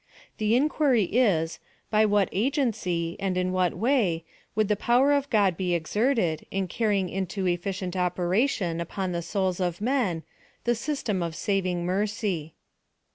The 0.39 0.55
inquiry 0.55 1.03
is— 1.03 1.59
by 1.91 2.07
what 2.07 2.27
agency, 2.31 3.15
and 3.19 3.37
in 3.37 3.51
what 3.51 3.75
way, 3.75 4.25
would 4.55 4.67
the 4.67 4.75
power 4.75 5.11
of 5.13 5.29
God 5.29 5.55
be 5.55 5.75
exerted, 5.75 6.43
in 6.49 6.67
carrying 6.67 7.07
into 7.07 7.45
efficient 7.45 7.95
operation 7.95 8.81
upon 8.81 9.11
the 9.11 9.21
souls 9.21 9.59
of 9.59 9.79
men, 9.79 10.23
the 10.63 10.73
system 10.73 11.21
of 11.21 11.35
saving 11.35 11.85
mercy? 11.85 12.55